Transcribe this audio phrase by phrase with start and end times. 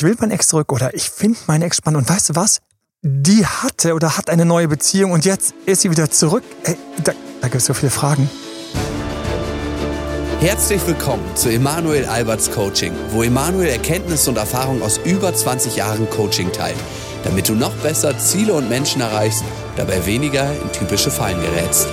[0.00, 2.00] ich will mein Ex zurück oder ich finde meine Ex spannend.
[2.00, 2.60] Und weißt du was?
[3.02, 6.42] Die hatte oder hat eine neue Beziehung und jetzt ist sie wieder zurück.
[6.64, 8.30] Ey, da, da gibt es so viele Fragen.
[10.40, 16.08] Herzlich willkommen zu Emanuel Alberts Coaching, wo Emanuel Erkenntnisse und Erfahrung aus über 20 Jahren
[16.08, 16.78] Coaching teilt,
[17.24, 19.44] damit du noch besser Ziele und Menschen erreichst,
[19.76, 21.88] dabei weniger in typische Fallen gerätst.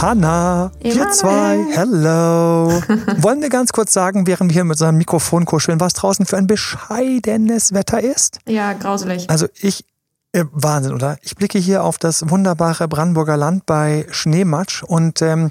[0.00, 2.68] Hanna, wir zwei, hello.
[3.16, 6.36] Wollen wir ganz kurz sagen, während wir hier mit unserem Mikrofon kuscheln, was draußen für
[6.36, 8.38] ein bescheidenes Wetter ist?
[8.46, 9.28] Ja, grauselig.
[9.28, 9.84] Also ich,
[10.30, 11.18] äh, Wahnsinn, oder?
[11.22, 15.50] Ich blicke hier auf das wunderbare Brandenburger Land bei Schneematsch und ähm,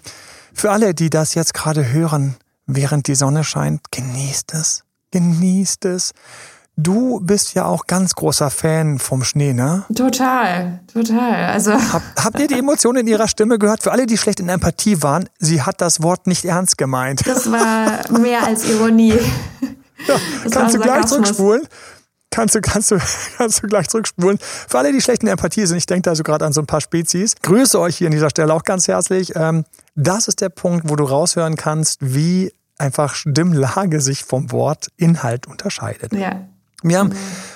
[0.54, 6.14] für alle, die das jetzt gerade hören, während die Sonne scheint, genießt es, genießt es.
[6.80, 9.84] Du bist ja auch ganz großer Fan vom Schnee, ne?
[9.96, 11.46] Total, total.
[11.46, 13.82] Also Hab, habt ihr die Emotionen in ihrer Stimme gehört?
[13.82, 17.26] Für alle, die schlecht in Empathie waren, sie hat das Wort nicht ernst gemeint.
[17.26, 19.14] das war mehr als Ironie.
[20.08, 21.68] Ja, Das kannst du gleich zurückspulen?
[22.30, 23.00] Kannst du, kannst du,
[23.38, 24.38] kannst du gleich zurückspulen.
[24.40, 26.68] Für alle, die schlecht in Empathie sind, ich denke da so gerade an so ein
[26.68, 27.34] paar Spezies.
[27.42, 29.36] Grüße euch hier an dieser Stelle auch ganz herzlich.
[29.36, 29.66] Ähm,
[29.96, 35.48] das ist der Punkt, wo du raushören kannst, wie einfach Stimmlage sich vom Wort Inhalt
[35.48, 36.14] unterscheidet.
[36.14, 36.48] Ja.
[36.84, 37.12] Wir haben,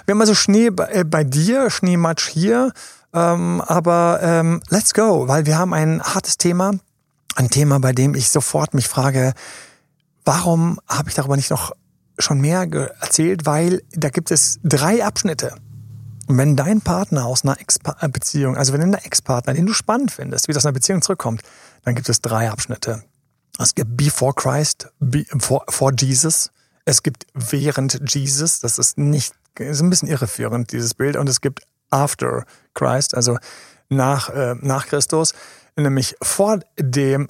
[0.06, 2.72] wir haben also Schnee bei, äh, bei dir, Schneematsch hier,
[3.14, 6.74] ähm, aber ähm, let's go, weil wir haben ein hartes Thema,
[7.36, 9.34] ein Thema, bei dem ich sofort mich frage,
[10.26, 11.72] warum habe ich darüber nicht noch
[12.18, 12.68] schon mehr
[13.02, 15.56] erzählt, weil da gibt es drei Abschnitte.
[16.28, 20.48] Und wenn dein Partner aus einer Ex-Beziehung, also wenn dein Ex-Partner, den du spannend findest,
[20.48, 21.42] wie das aus einer Beziehung zurückkommt,
[21.84, 23.04] dann gibt es drei Abschnitte.
[23.60, 26.52] Es gibt Before Christ, be, for, for Jesus.
[26.86, 31.16] Es gibt während Jesus, das ist nicht, ist ein bisschen irreführend, dieses Bild.
[31.16, 33.38] Und es gibt After Christ, also
[33.90, 35.34] nach, äh, nach Christus,
[35.76, 37.28] nämlich vor dem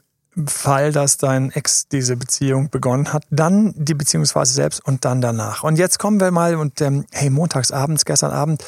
[0.47, 5.63] Fall, dass dein Ex diese Beziehung begonnen hat, dann die Beziehungsphase selbst und dann danach.
[5.63, 8.63] Und jetzt kommen wir mal und ähm, hey, montagsabends, gestern Abend,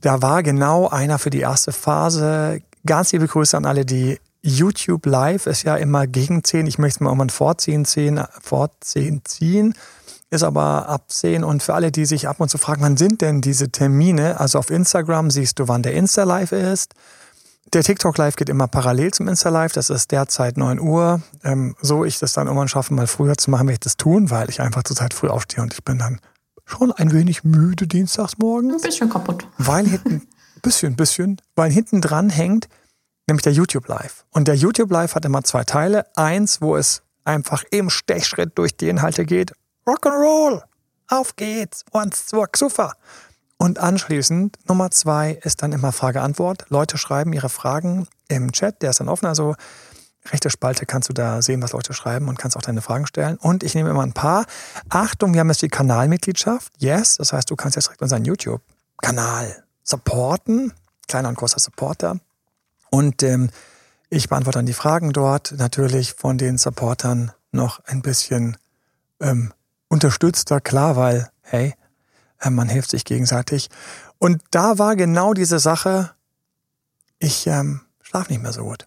[0.00, 2.62] da war genau einer für die erste Phase.
[2.86, 6.66] Ganz liebe Grüße an alle, die YouTube Live ist ja immer gegen 10.
[6.66, 9.74] Ich möchte es mal irgendwann vorziehen, 10, vorziehen, ziehen.
[10.30, 11.42] Ist aber ab 10.
[11.42, 14.38] Und für alle, die sich ab und zu fragen, wann sind denn diese Termine?
[14.38, 16.94] Also auf Instagram siehst du, wann der Insta Live ist.
[17.72, 19.72] Der TikTok Live geht immer parallel zum Insta Live.
[19.72, 21.20] Das ist derzeit 9 Uhr.
[21.42, 24.30] Ähm, so ich das dann irgendwann schaffe, mal früher zu machen, werde ich das tun,
[24.30, 26.20] weil ich einfach zurzeit früh aufstehe und ich bin dann
[26.64, 29.46] schon ein wenig müde dienstags morgens Ein bisschen kaputt.
[29.58, 30.28] weil hinten,
[30.62, 32.68] bisschen, bisschen, weil hinten dran hängt
[33.26, 34.24] nämlich der YouTube Live.
[34.30, 36.04] Und der YouTube Live hat immer zwei Teile.
[36.16, 39.52] Eins, wo es einfach im Stechschritt durch die Inhalte geht.
[39.90, 40.62] Rock'n'Roll,
[41.08, 42.92] auf geht's, uns zur Xuffer.
[43.56, 46.66] Und anschließend, Nummer zwei, ist dann immer Frage-Antwort.
[46.68, 49.56] Leute schreiben ihre Fragen im Chat, der ist dann offen, also
[50.30, 53.36] rechte Spalte kannst du da sehen, was Leute schreiben und kannst auch deine Fragen stellen.
[53.36, 54.46] Und ich nehme immer ein paar.
[54.88, 56.72] Achtung, wir haben jetzt die Kanalmitgliedschaft.
[56.78, 60.72] Yes, das heißt, du kannst jetzt direkt unseren YouTube-Kanal supporten.
[61.08, 62.20] Kleiner und großer Supporter.
[62.90, 63.50] Und ähm,
[64.08, 65.52] ich beantworte dann die Fragen dort.
[65.56, 68.56] Natürlich von den Supportern noch ein bisschen
[69.20, 69.52] ähm,
[69.90, 71.74] unterstützter, klar, weil, hey,
[72.40, 73.68] äh, man hilft sich gegenseitig.
[74.18, 76.12] Und da war genau diese Sache,
[77.18, 78.86] ich ähm, schlafe nicht mehr so gut.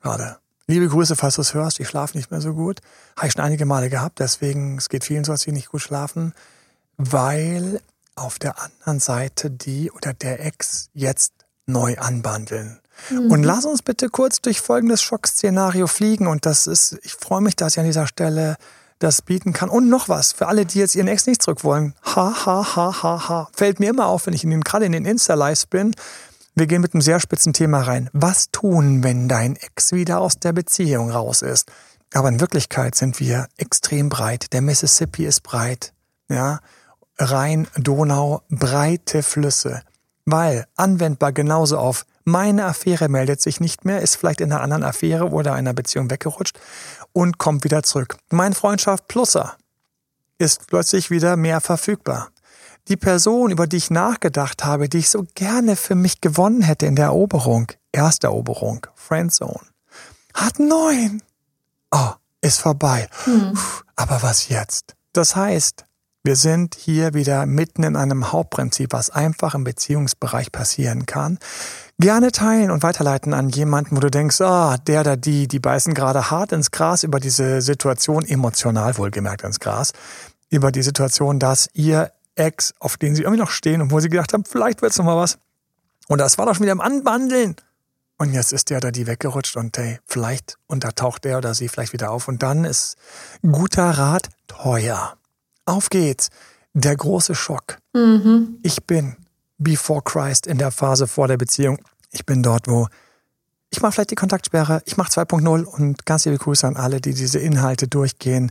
[0.00, 0.38] Gerade.
[0.66, 2.80] Liebe Grüße, falls du es hörst, ich schlafe nicht mehr so gut.
[3.16, 5.82] Habe ich schon einige Male gehabt, deswegen, es geht vielen so, dass sie nicht gut
[5.82, 6.32] schlafen,
[6.96, 7.80] weil
[8.14, 11.32] auf der anderen Seite die oder der Ex jetzt
[11.66, 12.80] neu anbandeln.
[13.08, 16.26] Und lass uns bitte kurz durch folgendes Schockszenario fliegen.
[16.26, 18.56] Und das ist, ich freue mich, dass ich an dieser Stelle
[19.00, 19.68] das bieten kann.
[19.68, 21.94] Und noch was, für alle, die jetzt ihren Ex nicht zurück wollen.
[22.04, 23.48] Ha, ha, ha, ha, ha.
[23.52, 25.94] Fällt mir immer auf, wenn ich in den, gerade in den Insta-Lives bin.
[26.54, 28.10] Wir gehen mit einem sehr spitzen Thema rein.
[28.12, 31.72] Was tun, wenn dein Ex wieder aus der Beziehung raus ist?
[32.12, 34.52] Aber in Wirklichkeit sind wir extrem breit.
[34.52, 35.92] Der Mississippi ist breit.
[36.28, 36.60] Ja.
[37.18, 39.82] Rhein, Donau, breite Flüsse.
[40.26, 44.84] Weil anwendbar genauso auf meine Affäre meldet sich nicht mehr, ist vielleicht in einer anderen
[44.84, 46.58] Affäre oder einer Beziehung weggerutscht
[47.12, 48.16] und kommt wieder zurück.
[48.30, 49.56] Mein Freundschaft Plusser
[50.38, 52.30] ist plötzlich wieder mehr verfügbar.
[52.88, 56.86] Die Person, über die ich nachgedacht habe, die ich so gerne für mich gewonnen hätte
[56.86, 59.60] in der Eroberung, erste Eroberung, Friendzone,
[60.34, 61.22] hat neun.
[61.90, 63.08] Oh, ist vorbei.
[63.24, 63.54] Puh,
[63.96, 64.96] Aber was jetzt?
[65.12, 65.84] Das heißt,
[66.22, 71.38] wir sind hier wieder mitten in einem Hauptprinzip, was einfach im Beziehungsbereich passieren kann.
[72.00, 75.92] Gerne teilen und weiterleiten an jemanden, wo du denkst, ah, der oder die, die beißen
[75.92, 79.92] gerade hart ins Gras über diese Situation, emotional wohlgemerkt ins Gras,
[80.48, 84.08] über die Situation, dass ihr Ex, auf den sie irgendwie noch stehen und wo sie
[84.08, 85.36] gedacht haben, vielleicht wird's noch mal was.
[86.08, 87.54] Und das war doch schon wieder im Anbandeln.
[88.16, 91.52] Und jetzt ist der oder die weggerutscht und hey, vielleicht, und da taucht der oder
[91.52, 92.28] sie vielleicht wieder auf.
[92.28, 92.96] Und dann ist
[93.42, 95.18] guter Rat teuer.
[95.66, 96.30] Auf geht's.
[96.72, 97.76] Der große Schock.
[97.92, 98.58] Mhm.
[98.62, 99.16] Ich bin
[99.60, 101.78] before Christ in der Phase vor der Beziehung.
[102.10, 102.88] Ich bin dort, wo
[103.70, 107.14] ich mache vielleicht die Kontaktsperre, ich mache 2.0 und ganz liebe Grüße an alle, die
[107.14, 108.50] diese Inhalte durchgehen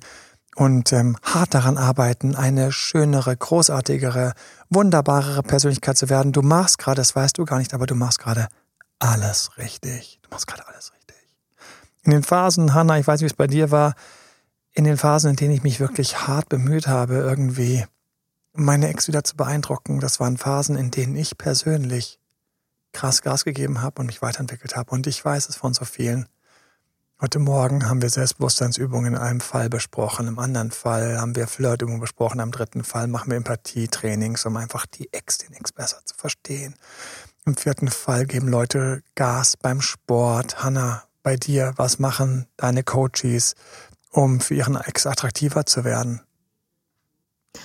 [0.56, 4.34] und ähm, hart daran arbeiten, eine schönere, großartigere,
[4.70, 6.32] wunderbarere Persönlichkeit zu werden.
[6.32, 8.48] Du machst gerade, das weißt du gar nicht, aber du machst gerade
[9.00, 10.20] alles richtig.
[10.24, 11.18] Du machst gerade alles richtig.
[12.04, 13.96] In den Phasen, Hanna, ich weiß nicht, wie es bei dir war,
[14.72, 17.86] in den Phasen, in denen ich mich wirklich hart bemüht habe, irgendwie
[18.54, 22.20] meine Ex wieder zu beeindrucken, das waren Phasen, in denen ich persönlich
[22.92, 24.92] krass Gas gegeben habe und mich weiterentwickelt habe.
[24.92, 26.28] Und ich weiß es von so vielen.
[27.22, 32.00] Heute Morgen haben wir Selbstbewusstseinsübungen in einem Fall besprochen, im anderen Fall haben wir Flirtübungen
[32.00, 36.16] besprochen, im dritten Fall machen wir Empathietrainings, um einfach die Ex, den Ex besser zu
[36.16, 36.76] verstehen.
[37.46, 40.64] Im vierten Fall geben Leute Gas beim Sport.
[40.64, 43.56] Hanna, bei dir, was machen deine Coaches,
[44.12, 46.22] um für ihren Ex attraktiver zu werden?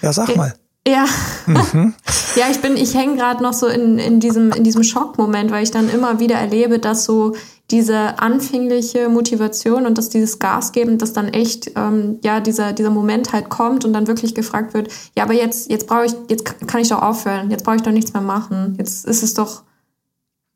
[0.02, 0.58] Ja, sag mal.
[0.86, 1.06] Ja.
[1.46, 1.94] Mhm.
[2.36, 5.62] ja, ich bin, ich hänge gerade noch so in, in diesem, in diesem Schockmoment, weil
[5.62, 7.34] ich dann immer wieder erlebe, dass so
[7.70, 12.90] diese anfängliche Motivation und dass dieses Gas geben, dass dann echt ähm, ja dieser dieser
[12.90, 16.44] Moment halt kommt und dann wirklich gefragt wird, ja, aber jetzt jetzt brauche ich jetzt
[16.68, 19.62] kann ich doch aufhören, jetzt brauche ich doch nichts mehr machen, jetzt ist es doch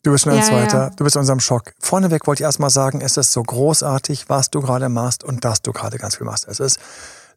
[0.05, 0.79] Du bist schon ein Ja, Zweiter.
[0.79, 0.91] ja.
[0.91, 1.73] Du bist in unserem Schock.
[1.81, 5.61] Vorneweg wollte ich erstmal sagen, es ist so großartig, was du gerade machst und dass
[5.61, 6.47] du gerade ganz viel machst.
[6.47, 6.79] Es ist,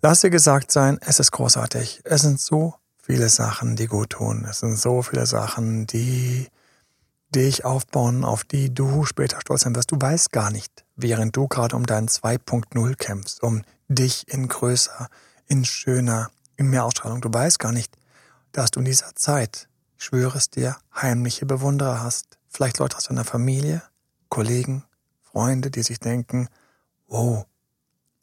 [0.03, 2.01] lass dir gesagt sein, es ist großartig.
[2.03, 4.45] Es sind so viele Sachen, die gut tun.
[4.49, 6.47] Es sind so viele Sachen, die
[7.33, 9.91] dich aufbauen, auf die du später stolz sein wirst.
[9.91, 15.09] Du weißt gar nicht, während du gerade um deinen 2.0 kämpfst, um dich in größer,
[15.47, 17.21] in schöner, in mehr Ausstrahlung.
[17.21, 17.95] Du weißt gar nicht,
[18.51, 22.37] dass du in dieser Zeit, ich schwöre es dir, heimliche Bewunderer hast.
[22.49, 23.81] Vielleicht Leute aus deiner Familie,
[24.29, 24.83] Kollegen,
[25.21, 26.49] Freunde, die sich denken,
[27.07, 27.45] wow,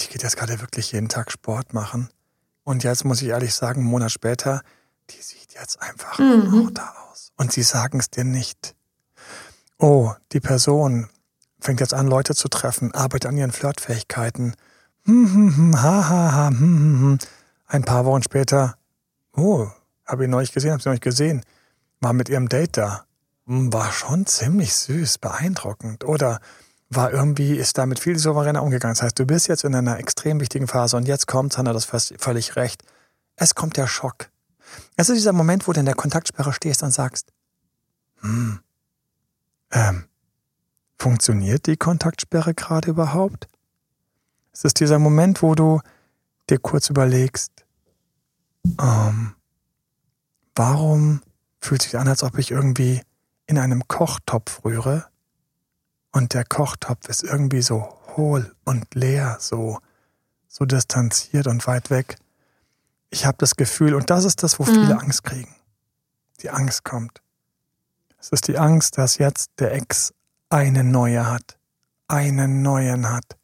[0.01, 2.11] die geht jetzt gerade wirklich jeden Tag Sport machen.
[2.69, 4.61] Und jetzt muss ich ehrlich sagen, einen Monat später,
[5.09, 6.75] die sieht jetzt einfach Mhm.
[6.75, 7.33] da aus.
[7.39, 8.75] Und sie sagen es dir nicht.
[9.79, 11.09] Oh, die Person
[11.59, 14.55] fängt jetzt an, Leute zu treffen, arbeitet an ihren Flirtfähigkeiten.
[15.07, 17.19] Hm, hm, hm, ha, ha, ha, hm, hm, hm.
[17.69, 18.77] Ein paar Wochen später,
[19.35, 19.69] oh,
[20.05, 21.43] habe ihn neulich gesehen, habe sie neulich gesehen,
[22.03, 23.07] war mit ihrem Date da.
[23.47, 26.05] Hm, War schon ziemlich süß, beeindruckend.
[26.05, 26.39] Oder
[26.91, 28.95] war irgendwie, ist damit viel souveräner umgegangen.
[28.95, 31.85] Das heißt, du bist jetzt in einer extrem wichtigen Phase und jetzt kommt, Hanna, das
[31.85, 32.83] fast völlig recht.
[33.37, 34.31] Es kommt der Schock.
[34.97, 37.33] Es ist dieser Moment, wo du in der Kontaktsperre stehst und sagst,
[38.21, 38.61] hm,
[39.71, 40.05] ähm,
[40.99, 43.49] funktioniert die Kontaktsperre gerade überhaupt?
[44.53, 45.81] Es ist dieser Moment, wo du
[46.51, 47.53] dir kurz überlegst,
[48.81, 49.35] ähm,
[50.55, 51.23] warum
[51.61, 53.03] fühlt sich an, als ob ich irgendwie
[53.47, 55.07] in einem Kochtopf rühre
[56.19, 59.79] und der Kochtopf ist irgendwie so hohl und leer, so,
[60.49, 62.17] so distanziert und weit weg.
[63.09, 64.99] Ich habe das Gefühl, und das ist das, wo viele Mhm.
[64.99, 65.55] Angst kriegen.
[66.43, 67.23] Die Angst kommt.
[68.19, 70.13] Es ist die Angst, dass jetzt der Ex
[70.51, 71.57] eine neue hat,
[72.09, 73.37] einen neuen hat.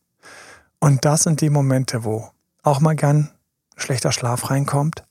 [0.81, 2.29] Und das sind die Momente, wo
[2.65, 3.31] auch mal gern
[3.77, 5.05] schlechter Schlaf reinkommt,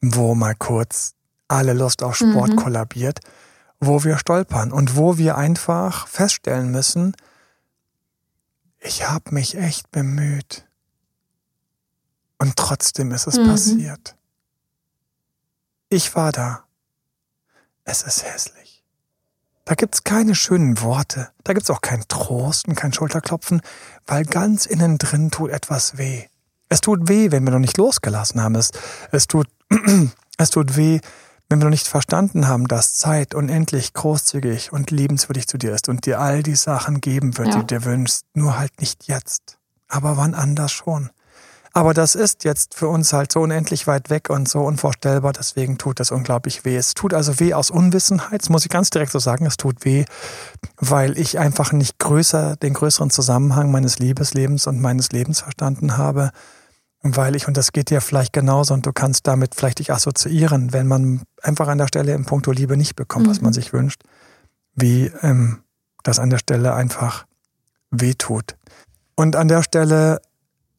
[0.00, 1.12] wo mal kurz
[1.46, 2.56] alle Lust auf Sport Mhm.
[2.56, 3.20] kollabiert,
[3.80, 7.14] wo wir stolpern und wo wir einfach feststellen müssen,
[8.78, 10.66] ich habe mich echt bemüht.
[12.38, 13.46] Und trotzdem ist es Mhm.
[13.48, 14.16] passiert.
[15.88, 16.64] Ich war da.
[17.84, 18.84] Es ist hässlich.
[19.64, 21.30] Da gibt's keine schönen Worte.
[21.44, 23.62] Da gibt's auch kein Trost und kein Schulterklopfen,
[24.06, 26.24] weil ganz innen drin tut etwas weh.
[26.68, 28.54] Es tut weh, wenn wir noch nicht losgelassen haben.
[28.56, 28.70] Es,
[29.12, 29.48] es, tut,
[30.38, 31.00] es tut weh,
[31.48, 35.88] wenn wir noch nicht verstanden haben, dass Zeit unendlich großzügig und liebenswürdig zu dir ist
[35.88, 37.54] und dir all die Sachen geben wird, Ja.
[37.54, 38.24] die du dir wünschst.
[38.34, 39.58] Nur halt nicht jetzt.
[39.88, 41.10] Aber wann anders schon.
[41.72, 45.76] Aber das ist jetzt für uns halt so unendlich weit weg und so unvorstellbar, deswegen
[45.76, 46.74] tut das unglaublich weh.
[46.74, 49.84] Es tut also weh aus Unwissenheit, das muss ich ganz direkt so sagen, es tut
[49.84, 50.06] weh,
[50.78, 56.30] weil ich einfach nicht größer, den größeren Zusammenhang meines Liebeslebens und meines Lebens verstanden habe,
[57.02, 60.72] weil ich, und das geht dir vielleicht genauso und du kannst damit vielleicht dich assoziieren,
[60.72, 63.44] wenn man einfach an der Stelle im Punkto Liebe nicht bekommt, was Mhm.
[63.44, 64.02] man sich wünscht,
[64.74, 65.62] wie ähm,
[66.02, 67.26] das an der Stelle einfach
[67.90, 68.56] weh tut.
[69.14, 70.20] Und an der Stelle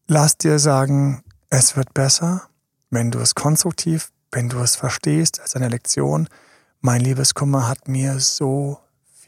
[0.08, 2.44] lass dir sagen, es wird besser,
[2.90, 6.28] wenn du es konstruktiv, wenn du es verstehst als eine Lektion.
[6.82, 8.80] Mein Liebeskummer hat mir so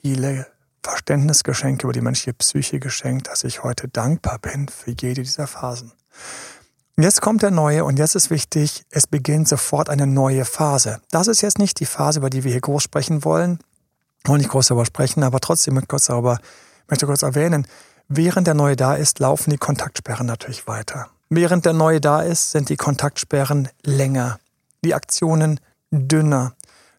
[0.01, 0.47] viele
[0.83, 5.91] Verständnisgeschenke über die menschliche Psyche geschenkt, dass ich heute dankbar bin für jede dieser Phasen.
[6.99, 10.99] Und Jetzt kommt der neue und jetzt ist wichtig, es beginnt sofort eine neue Phase.
[11.11, 13.59] Das ist jetzt nicht die Phase, über die wir hier groß sprechen wollen.
[14.25, 16.39] Wollen nicht groß darüber sprechen, aber trotzdem ich kurz darüber,
[16.89, 17.65] möchte kurz erwähnen.
[18.09, 21.07] Während der neue da ist, laufen die Kontaktsperren natürlich weiter.
[21.29, 24.37] Während der neue da ist, sind die Kontaktsperren länger,
[24.83, 26.51] die Aktionen dünner.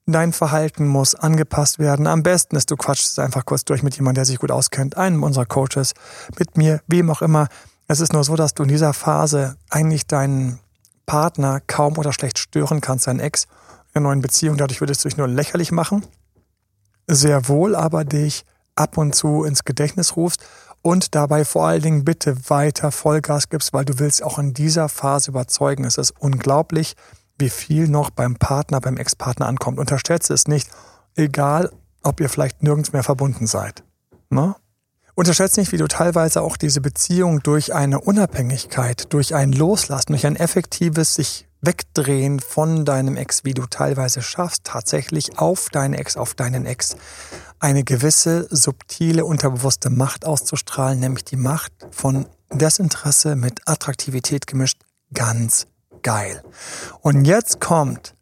[0.06, 2.06] Dein Verhalten muss angepasst werden.
[2.06, 5.22] Am besten ist, du quatschst einfach kurz durch mit jemandem, der sich gut auskennt, einem
[5.22, 5.92] unserer Coaches,
[6.38, 7.48] mit mir, wem auch immer.
[7.90, 10.60] Es ist nur so, dass du in dieser Phase eigentlich deinen
[11.06, 13.48] Partner kaum oder schlecht stören kannst, deinen Ex
[13.94, 14.56] in einer neuen Beziehung.
[14.56, 16.06] Dadurch würdest du dich nur lächerlich machen.
[17.08, 18.44] Sehr wohl aber dich
[18.76, 20.40] ab und zu ins Gedächtnis rufst
[20.82, 24.88] und dabei vor allen Dingen bitte weiter Vollgas gibst, weil du willst auch in dieser
[24.88, 25.82] Phase überzeugen.
[25.82, 26.94] Es ist unglaublich,
[27.40, 29.80] wie viel noch beim Partner, beim Ex-Partner ankommt.
[29.80, 30.70] Unterschätze es nicht,
[31.16, 31.72] egal
[32.04, 33.82] ob ihr vielleicht nirgends mehr verbunden seid.
[34.28, 34.54] Ne?
[35.20, 40.24] Unterschätze nicht, wie du teilweise auch diese Beziehung durch eine Unabhängigkeit, durch ein Loslassen, durch
[40.24, 46.16] ein effektives sich wegdrehen von deinem Ex, wie du teilweise schaffst, tatsächlich auf deinen Ex,
[46.16, 46.96] auf deinen Ex
[47.58, 54.80] eine gewisse subtile, unterbewusste Macht auszustrahlen, nämlich die Macht von Desinteresse mit Attraktivität gemischt.
[55.12, 55.66] Ganz
[56.00, 56.42] geil.
[57.02, 58.14] Und jetzt kommt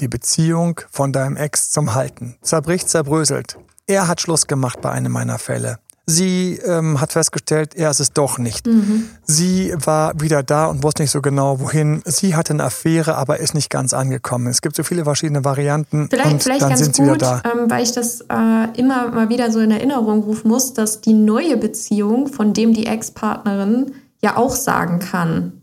[0.00, 2.36] die Beziehung von deinem Ex zum Halten.
[2.42, 3.56] Zerbricht, zerbröselt.
[3.86, 5.78] Er hat Schluss gemacht bei einem meiner Fälle.
[6.10, 8.66] Sie ähm, hat festgestellt, er ist es doch nicht.
[8.66, 9.08] Mhm.
[9.22, 12.02] Sie war wieder da und wusste nicht so genau, wohin.
[12.04, 14.48] Sie hatte eine Affäre, aber ist nicht ganz angekommen.
[14.48, 16.08] Es gibt so viele verschiedene Varianten.
[16.10, 17.50] Vielleicht, und vielleicht dann ganz sind sie gut, wieder da.
[17.50, 21.14] Ähm, weil ich das äh, immer mal wieder so in Erinnerung rufen muss, dass die
[21.14, 25.62] neue Beziehung, von dem die Ex-Partnerin ja auch sagen kann,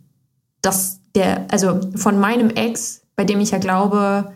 [0.62, 4.32] dass der, also von meinem Ex, bei dem ich ja glaube,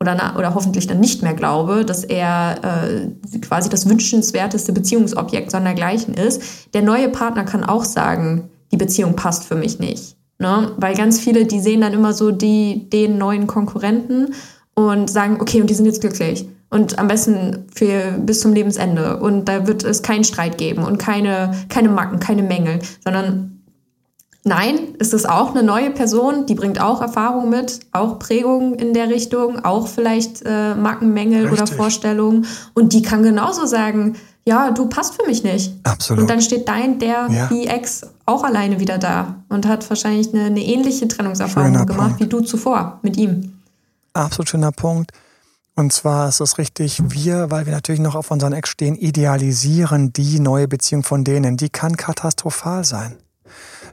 [0.00, 6.14] oder, oder hoffentlich dann nicht mehr glaube, dass er äh, quasi das wünschenswerteste Beziehungsobjekt sondergleichen
[6.14, 6.42] ist.
[6.74, 10.16] Der neue Partner kann auch sagen, die Beziehung passt für mich nicht.
[10.38, 10.72] Ne?
[10.76, 14.34] Weil ganz viele, die sehen dann immer so die, den neuen Konkurrenten
[14.74, 16.46] und sagen, okay, und die sind jetzt glücklich.
[16.68, 19.18] Und am besten für bis zum Lebensende.
[19.18, 23.55] Und da wird es keinen Streit geben und keine, keine Macken, keine Mängel, sondern
[24.48, 28.94] Nein, ist es auch eine neue Person, die bringt auch Erfahrung mit, auch Prägungen in
[28.94, 31.62] der Richtung, auch vielleicht äh, Mackenmängel Richtig.
[31.62, 32.46] oder Vorstellungen.
[32.72, 35.72] Und die kann genauso sagen, ja, du passt für mich nicht.
[35.82, 36.22] Absolut.
[36.22, 37.46] Und dann steht dein, der, ja.
[37.48, 42.18] die Ex auch alleine wieder da und hat wahrscheinlich eine, eine ähnliche Trennungserfahrung schöner gemacht
[42.18, 42.20] Punkt.
[42.20, 43.58] wie du zuvor mit ihm.
[44.12, 45.10] Absolut schöner Punkt.
[45.74, 50.12] Und zwar ist es richtig, wir, weil wir natürlich noch auf unseren Ex stehen, idealisieren
[50.12, 51.56] die neue Beziehung von denen.
[51.56, 53.16] Die kann katastrophal sein.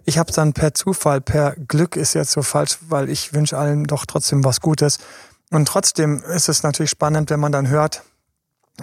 [0.06, 3.86] Ich habe dann per Zufall, per Glück ist jetzt so falsch, weil ich wünsche allen
[3.86, 5.00] doch trotzdem was Gutes.
[5.50, 8.04] Und trotzdem ist es natürlich spannend, wenn man dann hört,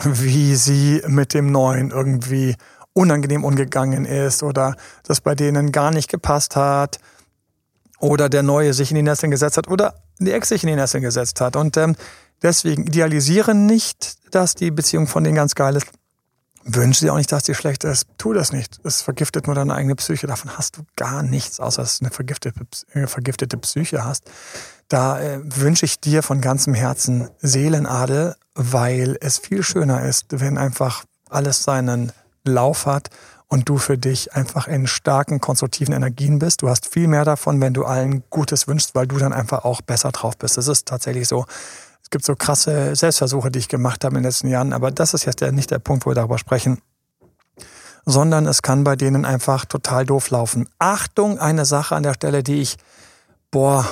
[0.03, 2.57] wie sie mit dem Neuen irgendwie
[2.93, 6.99] unangenehm umgegangen ist oder das bei denen gar nicht gepasst hat
[7.99, 10.77] oder der Neue sich in die Nesseln gesetzt hat oder die Ex sich in die
[10.77, 11.57] Nesseln gesetzt hat.
[11.57, 11.97] Und ähm,
[12.43, 15.87] deswegen idealisieren nicht, dass die Beziehung von denen ganz geil ist.
[16.65, 18.07] Wünsche dir auch nicht, dass dir schlecht ist.
[18.19, 18.81] Tu das nicht.
[18.85, 20.27] Es vergiftet nur deine eigene Psyche.
[20.27, 22.61] Davon hast du gar nichts, außer dass du eine vergiftete,
[22.93, 24.31] äh, vergiftete Psyche hast.
[24.89, 30.59] Da äh, wünsche ich dir von ganzem Herzen Seelenadel, weil es viel schöner ist, wenn
[30.59, 32.13] einfach alles seinen
[32.45, 33.09] Lauf hat
[33.47, 36.63] und du für dich einfach in starken, konstruktiven Energien bist.
[36.63, 39.81] Du hast viel mehr davon, wenn du allen Gutes wünschst, weil du dann einfach auch
[39.81, 40.59] besser drauf bist.
[40.59, 41.47] Es ist tatsächlich so.
[42.11, 45.25] Gibt so krasse Selbstversuche, die ich gemacht habe in den letzten Jahren, aber das ist
[45.25, 46.81] jetzt nicht der Punkt, wo wir darüber sprechen.
[48.05, 50.69] Sondern es kann bei denen einfach total doof laufen.
[50.79, 52.77] Achtung, eine Sache an der Stelle, die ich,
[53.51, 53.87] boah,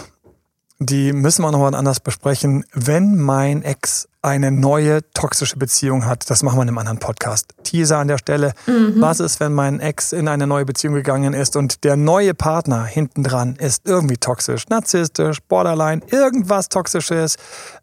[0.81, 2.65] die müssen wir nochmal anders besprechen.
[2.73, 7.55] Wenn mein Ex eine neue toxische Beziehung hat, das machen wir in einem anderen Podcast.
[7.65, 8.53] Teaser an der Stelle.
[8.67, 8.95] Mhm.
[8.97, 12.85] Was ist, wenn mein Ex in eine neue Beziehung gegangen ist und der neue Partner
[12.85, 17.37] hintendran ist irgendwie toxisch, narzisstisch, borderline, irgendwas toxisches,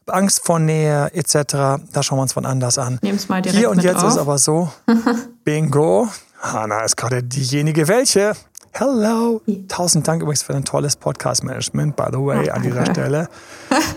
[0.08, 1.36] Angst vor Nähe etc.
[1.92, 3.00] Da schauen wir uns von anders an.
[3.02, 4.10] Nehm's mal direkt Hier und jetzt auf.
[4.10, 4.72] ist aber so,
[5.44, 6.08] bingo,
[6.40, 8.34] Hanna ist gerade diejenige welche.
[8.78, 9.42] Hello.
[9.70, 13.30] Tausend Dank übrigens für ein tolles Podcast-Management, by the way, an dieser Stelle.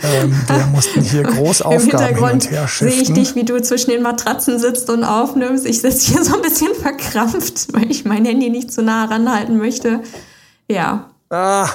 [0.05, 3.91] ähm, wir mussten hier groß Aufgaben hin und her sehe ich dich, wie du zwischen
[3.91, 5.67] den Matratzen sitzt und aufnimmst.
[5.67, 9.59] Ich sitze hier so ein bisschen verkrampft, weil ich mein Handy nicht zu nah ranhalten
[9.59, 10.01] möchte.
[10.71, 11.11] Ja.
[11.29, 11.69] Ah,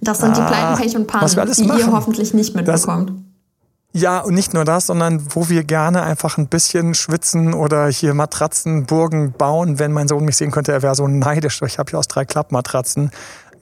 [0.00, 1.78] das sind ah, die Pleiten, Pech und Pannen, die machen.
[1.78, 3.10] ihr hoffentlich nicht mitbekommt.
[3.10, 3.16] Das,
[3.92, 8.12] ja, und nicht nur das, sondern wo wir gerne einfach ein bisschen schwitzen oder hier
[8.12, 9.78] Matratzenburgen bauen.
[9.78, 11.62] Wenn mein Sohn mich sehen könnte, er wäre so neidisch.
[11.62, 13.10] Ich habe hier aus drei Klappmatratzen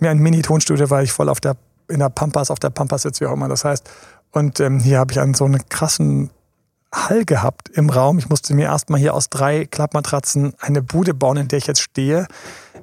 [0.00, 1.56] mir ein Mini-Tonstudio, weil ich voll auf der,
[1.88, 3.88] in der Pampas, auf der Pampas sitze, wie auch immer das heißt.
[4.33, 6.30] Und ähm, hier habe ich einen so einen krassen
[6.92, 8.18] Hall gehabt im Raum.
[8.18, 11.80] Ich musste mir erstmal hier aus drei Klappmatratzen eine Bude bauen, in der ich jetzt
[11.80, 12.26] stehe.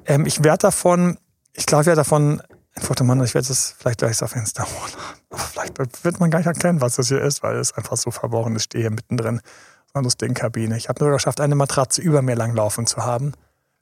[0.06, 1.18] Ähm, ich werde davon,
[1.52, 2.42] ich glaube, ich werde davon
[2.76, 5.20] ein Fotomann, ich werde es vielleicht gleich auf Insta hochladen.
[5.30, 8.10] Aber vielleicht wird man gar nicht erkennen, was das hier ist, weil es einfach so
[8.10, 8.62] verborgen ist.
[8.62, 9.40] Ich stehe hier mittendrin.
[9.86, 10.76] So eine lustige Kabine.
[10.76, 13.32] Ich habe nur geschafft, eine Matratze über mir langlaufen zu haben.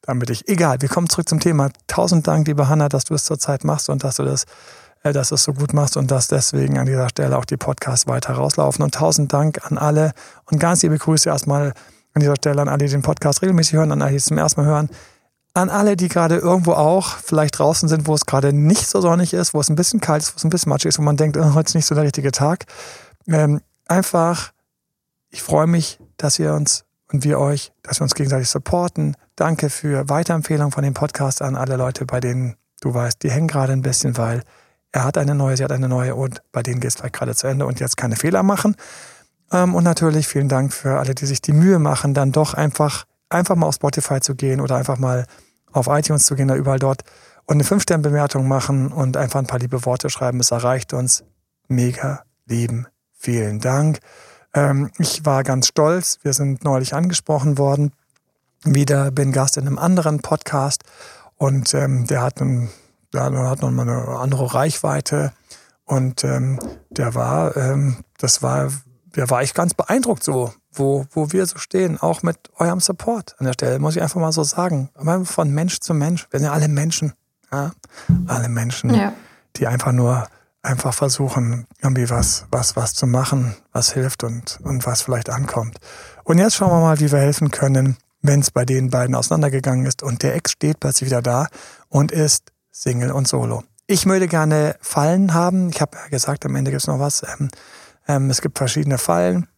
[0.03, 1.71] damit ich, egal, wir kommen zurück zum Thema.
[1.87, 4.45] Tausend Dank, liebe Hanna, dass du es zurzeit machst und dass du das,
[5.05, 7.57] äh, dass du es so gut machst und dass deswegen an dieser Stelle auch die
[7.57, 8.83] Podcasts weiter rauslaufen.
[8.83, 10.13] Und tausend Dank an alle
[10.51, 11.73] und ganz liebe Grüße erstmal
[12.15, 14.39] an dieser Stelle an alle, die den Podcast regelmäßig hören, an alle, die es zum
[14.39, 14.91] ersten Mal hören.
[15.55, 19.35] An alle, die gerade irgendwo auch vielleicht draußen sind, wo es gerade nicht so sonnig
[19.35, 21.17] ist, wo es ein bisschen kalt ist, wo es ein bisschen matschig ist, wo man
[21.17, 22.65] denkt, oh, heute ist nicht so der richtige Tag.
[23.27, 24.53] Ähm, einfach,
[25.29, 29.17] ich freue mich, dass ihr uns und wir euch, dass wir uns gegenseitig supporten.
[29.37, 33.49] Danke für Weiterempfehlungen von dem Podcast an alle Leute, bei denen du weißt, die hängen
[33.49, 34.43] gerade ein bisschen, weil
[34.91, 37.35] er hat eine neue, sie hat eine neue und bei denen geht es vielleicht gerade
[37.35, 38.77] zu Ende und jetzt keine Fehler machen.
[39.51, 43.05] Ähm, und natürlich vielen Dank für alle, die sich die Mühe machen, dann doch einfach,
[43.33, 45.27] einfach mal auf Spotify zu gehen oder einfach mal
[45.73, 47.03] auf iTunes zu gehen, da überall dort
[47.47, 50.41] und eine 5-Sterne-Bewertung machen und einfach ein paar liebe Worte schreiben.
[50.41, 51.25] Es erreicht uns.
[51.69, 52.87] Mega lieben.
[53.15, 54.01] Vielen Dank.
[54.55, 56.19] Ähm, ich war ganz stolz.
[56.23, 57.93] Wir sind neulich angesprochen worden.
[58.65, 60.85] Wieder bin Gast in einem anderen Podcast
[61.37, 62.71] und ähm, der hat, einen,
[63.13, 65.33] der hat noch mal eine andere Reichweite
[65.85, 66.61] und ähm,
[66.91, 68.71] der war, ähm, das war,
[69.17, 73.37] der war ich ganz beeindruckt so, wo, wo wir so stehen, auch mit eurem Support
[73.39, 74.91] an der Stelle, muss ich einfach mal so sagen.
[74.95, 77.13] Aber von Mensch zu Mensch, wir sind ja alle Menschen,
[77.53, 77.73] ja?
[78.27, 79.13] alle Menschen, ja.
[79.57, 80.27] die einfach nur
[80.63, 85.79] einfach versuchen, irgendwie was, was, was zu machen, was hilft und, und was vielleicht ankommt.
[86.25, 89.87] Und jetzt schauen wir mal, wie wir helfen können, wenn es bei den beiden auseinandergegangen
[89.87, 91.49] ist und der Ex steht plötzlich wieder da
[91.89, 93.65] und ist Single und Solo.
[93.89, 95.69] Ich würde gerne Fallen haben.
[95.71, 97.25] Ich habe ja gesagt, am Ende gibt es noch was.
[97.25, 97.49] Ähm,
[98.07, 99.49] ähm, es gibt verschiedene Fallen.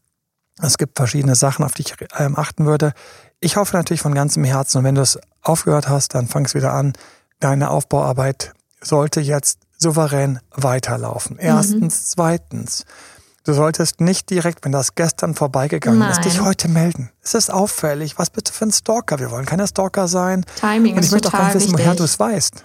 [0.62, 2.92] Es gibt verschiedene Sachen, auf die ich ähm, achten würde.
[3.40, 6.54] Ich hoffe natürlich von ganzem Herzen, und wenn du es aufgehört hast, dann fang es
[6.54, 6.92] wieder an.
[7.40, 11.38] Deine Aufbauarbeit sollte jetzt souverän weiterlaufen.
[11.38, 11.82] Erstens.
[11.82, 12.06] Mhm.
[12.06, 12.84] Zweitens.
[13.44, 16.12] Du solltest nicht direkt, wenn das gestern vorbeigegangen Nein.
[16.12, 17.10] ist, dich heute melden.
[17.20, 18.18] Es ist auffällig.
[18.18, 19.18] Was bitte für ein Stalker?
[19.18, 20.46] Wir wollen keine Stalker sein.
[20.58, 22.64] Timing Und ich möchte auch gar nicht wissen, woher du es weißt.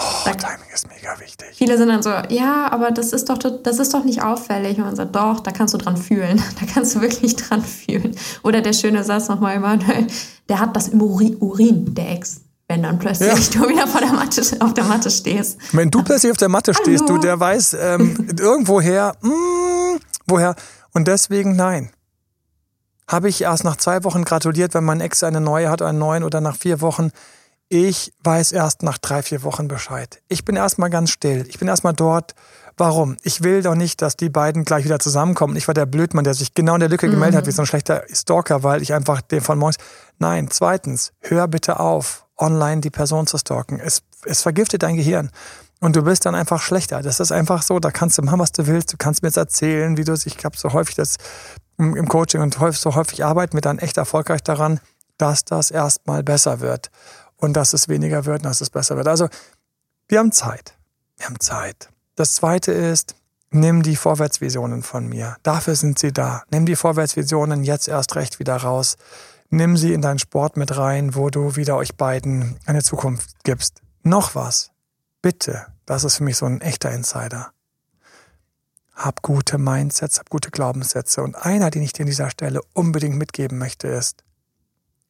[0.00, 1.48] Oh, da, Timing ist mega wichtig.
[1.56, 4.78] Viele sind dann so, ja, aber das ist doch, das ist doch nicht auffällig.
[4.78, 6.40] Und man sagt, doch, da kannst du dran fühlen.
[6.60, 8.16] Da kannst du wirklich dran fühlen.
[8.44, 10.06] Oder der schöne Satz nochmal, Emanuel,
[10.48, 13.60] der hat das im Urin, der Ex wenn dann plötzlich ja.
[13.62, 15.58] du wieder vor der Matte, auf der Matte stehst.
[15.72, 20.54] Wenn du plötzlich auf der Matte stehst, du, der weiß ähm, irgendwoher, mm, woher.
[20.92, 21.90] Und deswegen nein.
[23.08, 26.24] Habe ich erst nach zwei Wochen gratuliert, wenn mein Ex eine neue hat, einen neuen
[26.24, 27.10] oder nach vier Wochen.
[27.70, 30.22] Ich weiß erst nach drei, vier Wochen Bescheid.
[30.28, 31.44] Ich bin erstmal ganz still.
[31.48, 32.34] Ich bin erstmal dort.
[32.78, 33.18] Warum?
[33.22, 35.54] Ich will doch nicht, dass die beiden gleich wieder zusammenkommen.
[35.54, 37.12] Ich war der Blödmann, der sich genau in der Lücke mhm.
[37.12, 39.76] gemeldet hat, wie so ein schlechter Stalker, weil ich einfach den von morgens.
[40.18, 43.80] Nein, zweitens, hör bitte auf online die Person zu stalken.
[43.80, 45.30] Es, es vergiftet dein Gehirn.
[45.80, 47.02] Und du bist dann einfach schlechter.
[47.02, 48.94] Das ist einfach so, da kannst du machen, was du willst.
[48.94, 51.16] Du kannst mir jetzt erzählen, wie du es, ich habe so häufig das
[51.76, 54.80] im Coaching und häufig, so häufig arbeiten wir dann echt erfolgreich daran,
[55.18, 56.90] dass das erstmal besser wird.
[57.38, 59.08] Und dass es weniger wird und dass es besser wird.
[59.08, 59.28] Also,
[60.08, 60.74] wir haben Zeit.
[61.16, 61.88] Wir haben Zeit.
[62.16, 63.14] Das zweite ist,
[63.50, 65.36] nimm die Vorwärtsvisionen von mir.
[65.42, 66.42] Dafür sind sie da.
[66.50, 68.96] Nimm die Vorwärtsvisionen jetzt erst recht wieder raus.
[69.50, 73.80] Nimm sie in deinen Sport mit rein, wo du wieder euch beiden eine Zukunft gibst.
[74.02, 74.70] Noch was.
[75.22, 75.66] Bitte.
[75.86, 77.52] Das ist für mich so ein echter Insider.
[78.94, 81.22] Hab gute Mindsets, hab gute Glaubenssätze.
[81.22, 84.24] Und einer, den ich dir an dieser Stelle unbedingt mitgeben möchte, ist,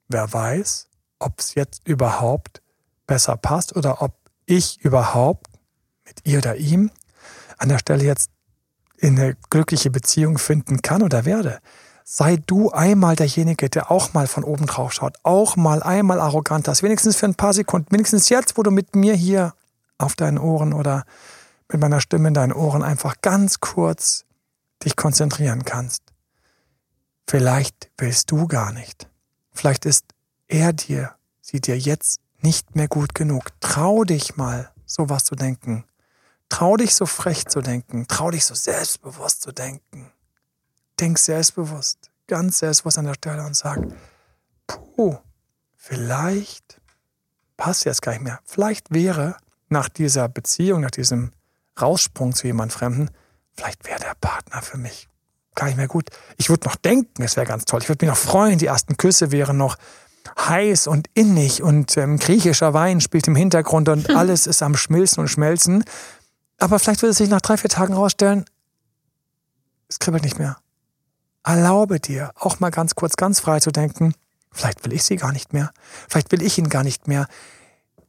[0.09, 0.88] wer weiß,
[1.19, 2.63] ob es jetzt überhaupt
[3.07, 4.15] besser passt oder ob
[4.47, 5.47] ich überhaupt
[6.07, 6.91] mit ihr oder ihm
[7.59, 8.31] an der Stelle jetzt
[8.97, 11.61] in eine glückliche Beziehung finden kann oder werde
[12.11, 16.67] sei du einmal derjenige, der auch mal von oben drauf schaut, auch mal einmal arrogant
[16.67, 19.53] ist, wenigstens für ein paar Sekunden, wenigstens jetzt, wo du mit mir hier
[19.99, 21.05] auf deinen Ohren oder
[21.71, 24.25] mit meiner Stimme in deinen Ohren einfach ganz kurz
[24.83, 26.03] dich konzentrieren kannst.
[27.29, 29.11] Vielleicht willst du gar nicht.
[29.53, 30.07] Vielleicht ist
[30.49, 33.45] er dir, sie dir jetzt nicht mehr gut genug.
[33.61, 35.85] Trau dich mal, sowas zu denken.
[36.49, 38.07] Trau dich so frech zu denken.
[38.09, 40.11] Trau dich so selbstbewusst zu denken
[41.01, 43.81] denk selbstbewusst, ganz selbstbewusst an der Stelle und sag,
[44.67, 45.17] puh,
[45.77, 46.81] vielleicht
[47.57, 48.41] passt jetzt gar nicht mehr.
[48.45, 49.37] Vielleicht wäre
[49.69, 51.33] nach dieser Beziehung, nach diesem
[51.81, 53.11] Raussprung zu jemand Fremden,
[53.55, 55.09] vielleicht wäre der Partner für mich
[55.55, 56.11] gar nicht mehr gut.
[56.37, 57.83] Ich würde noch denken, es wäre ganz toll.
[57.83, 59.77] Ich würde mich noch freuen, die ersten Küsse wären noch
[60.39, 65.21] heiß und innig und ähm, griechischer Wein spielt im Hintergrund und alles ist am Schmilzen
[65.21, 65.85] und Schmelzen.
[66.59, 68.45] Aber vielleicht würde es sich nach drei, vier Tagen rausstellen,
[69.89, 70.59] es kribbelt nicht mehr.
[71.45, 74.15] Erlaube dir, auch mal ganz kurz ganz frei zu denken,
[74.53, 75.71] vielleicht will ich sie gar nicht mehr,
[76.09, 77.27] vielleicht will ich ihn gar nicht mehr.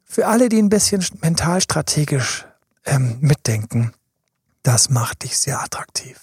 [0.03, 2.45] Für alle, die ein bisschen mental strategisch
[2.85, 3.93] ähm, mitdenken,
[4.63, 6.19] das macht dich sehr attraktiv.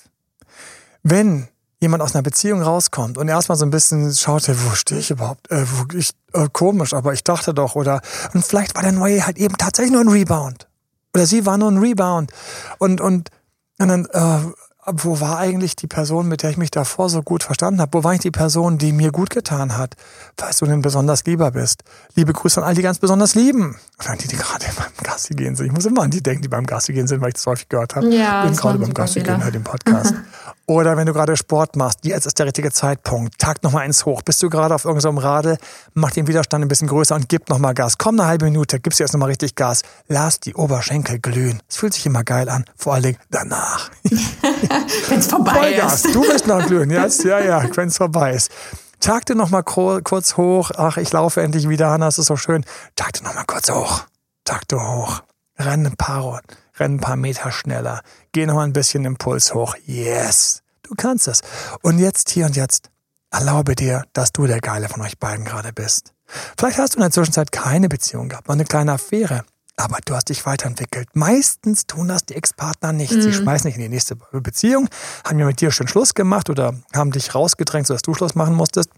[1.03, 1.49] Wenn
[1.87, 5.51] jemand aus einer Beziehung rauskommt und erstmal so ein bisschen schaut, wo stehe ich überhaupt?
[5.51, 8.01] Äh, wo ich, äh, komisch, aber ich dachte doch, oder
[8.35, 10.69] und vielleicht war der Neue halt eben tatsächlich nur ein Rebound.
[11.15, 12.33] Oder sie war nur ein Rebound.
[12.79, 13.31] Und, und,
[13.79, 14.53] und dann, äh,
[14.87, 17.93] wo war eigentlich die Person, mit der ich mich davor so gut verstanden habe?
[17.95, 19.95] Wo war eigentlich die Person, die mir gut getan hat?
[20.37, 21.83] Falls du denn besonders lieber bist.
[22.15, 23.77] Liebe Grüße an all die ganz besonders lieben.
[23.99, 25.67] Oder an die, die gerade beim Gassi gehen sind.
[25.67, 27.69] Ich muss immer an die denken, die beim Gassi gehen sind, weil ich das häufig
[27.69, 28.09] gehört habe.
[28.15, 30.15] Ja, Bin gerade beim Gassi gehen, hör den Podcast.
[30.69, 33.39] Oder wenn du gerade Sport machst, jetzt ist der richtige Zeitpunkt.
[33.39, 34.23] Tag nochmal eins hoch.
[34.23, 35.59] Bist du gerade auf irgendeinem Radl,
[35.95, 37.99] mach den Widerstand ein bisschen größer und gib nochmal Gas.
[37.99, 39.83] Komm eine halbe Minute, gibst jetzt nochmal richtig Gas.
[40.09, 41.63] Lass die Oberschenkel glühen.
[41.69, 42.65] Es fühlt sich immer geil an.
[42.77, 43.91] Vor allen Dingen danach.
[45.09, 46.05] wenn es vorbei Vollgas.
[46.05, 46.15] ist.
[46.15, 46.91] Du bist noch glühen.
[46.91, 48.51] Jetzt, ja, ja, wenn es vorbei ist.
[48.99, 50.73] Tagte noch mal kurz hoch.
[50.77, 52.65] Ach, ich laufe endlich wieder, Hanna, es ist so schön.
[52.97, 54.05] Tagte noch mal kurz hoch.
[54.45, 55.23] Tagte hoch.
[55.59, 56.41] Renn ein paar,
[56.79, 58.03] renn ein paar Meter schneller.
[58.33, 59.75] Geh noch ein bisschen Impuls hoch.
[59.87, 60.63] Yes.
[60.83, 61.43] Du kannst es.
[61.83, 62.91] Und jetzt, hier und jetzt,
[63.31, 66.13] erlaube dir, dass du der Geile von euch beiden gerade bist.
[66.59, 69.45] Vielleicht hast du in der Zwischenzeit keine Beziehung gehabt, noch eine kleine Affäre.
[69.79, 71.09] Aber du hast dich weiterentwickelt.
[71.15, 73.13] Meistens tun das die Ex-Partner nicht.
[73.13, 74.89] Sie schmeißen dich in die nächste Beziehung,
[75.27, 78.55] haben ja mit dir schon Schluss gemacht oder haben dich rausgedrängt, sodass du Schluss machen
[78.55, 78.89] musstest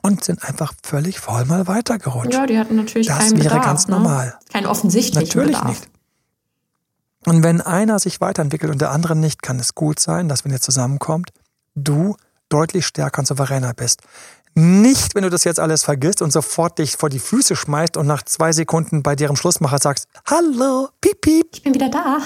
[0.00, 2.32] und sind einfach völlig voll mal weitergerutscht.
[2.32, 3.64] Ja, die hatten natürlich Das keinen wäre Bedarf.
[3.66, 3.94] ganz ne?
[3.96, 4.38] normal.
[4.50, 5.68] Keinen offensichtlichen Natürlich Bedarf.
[5.68, 5.88] nicht.
[7.26, 10.52] Und wenn einer sich weiterentwickelt und der andere nicht, kann es gut sein, dass wenn
[10.52, 11.30] ihr zusammenkommt,
[11.74, 12.16] du
[12.48, 14.02] deutlich stärker und souveräner bist.
[14.54, 18.06] Nicht, wenn du das jetzt alles vergisst und sofort dich vor die Füße schmeißt und
[18.06, 22.18] nach zwei Sekunden bei deren Schlussmacher sagst, hallo, piep, piep, Ich bin wieder da.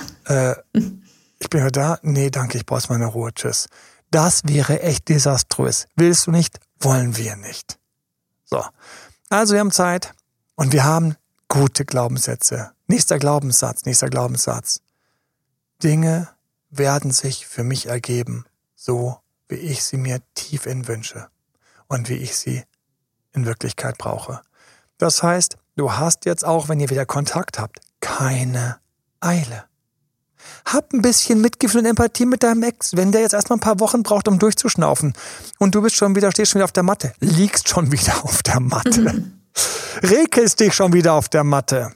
[1.39, 1.99] ich bin ja da.
[2.03, 3.69] Nee, danke, ich brauche meine Ruhe, tschüss.
[4.11, 5.87] Das wäre echt desaströs.
[5.97, 6.61] Willst du nicht?
[6.79, 7.79] Wollen wir nicht.
[8.45, 8.63] So.
[9.29, 10.13] Also wir haben Zeit
[10.57, 11.17] und wir haben
[11.49, 12.71] gute Glaubenssätze.
[12.87, 14.81] Nächster Glaubenssatz, nächster Glaubenssatz.
[15.83, 16.29] Dinge
[16.71, 21.29] werden sich für mich ergeben, so wie ich sie mir tief in wünsche
[21.89, 22.63] und wie ich sie
[23.33, 24.41] in Wirklichkeit brauche.
[24.99, 28.79] Das heißt, du hast jetzt auch, wenn ihr wieder Kontakt habt, keine
[29.21, 29.65] Eile.
[30.65, 33.81] Hab ein bisschen Mitgefühl und Empathie mit deinem Ex, wenn der jetzt erstmal ein paar
[33.81, 35.15] Wochen braucht, um durchzuschnaufen
[35.59, 38.43] und du bist schon wieder, stehst schon wieder auf der Matte, liegst schon wieder auf
[38.43, 39.25] der Matte,
[40.03, 41.93] rekelst dich schon wieder auf der Matte.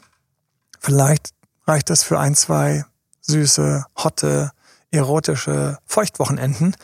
[0.80, 1.30] Vielleicht
[1.66, 2.84] reicht es für ein, zwei
[3.26, 4.52] süße, hotte,
[4.90, 6.76] erotische Feuchtwochenenden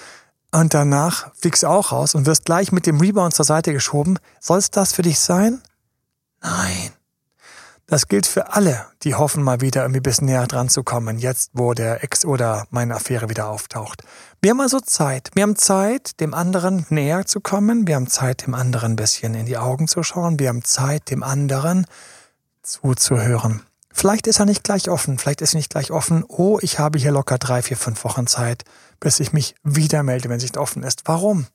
[0.53, 4.18] und danach fliegst du auch raus und wirst gleich mit dem Rebound zur Seite geschoben.
[4.40, 5.62] Soll es das für dich sein?
[6.42, 6.90] Nein.
[7.87, 11.50] Das gilt für alle, die hoffen, mal wieder irgendwie bisschen näher dran zu kommen, jetzt
[11.55, 14.03] wo der Ex oder meine Affäre wieder auftaucht.
[14.40, 15.31] Wir haben also Zeit.
[15.35, 17.88] Wir haben Zeit, dem anderen näher zu kommen.
[17.88, 20.38] Wir haben Zeit, dem anderen ein bisschen in die Augen zu schauen.
[20.38, 21.85] Wir haben Zeit, dem anderen
[22.62, 23.62] zuzuhören.
[24.00, 25.18] Vielleicht ist er nicht gleich offen.
[25.18, 26.24] Vielleicht ist er nicht gleich offen.
[26.26, 28.64] Oh, ich habe hier locker drei, vier, fünf Wochen Zeit,
[28.98, 31.02] bis ich mich wieder melde, wenn es nicht offen ist.
[31.04, 31.46] Warum?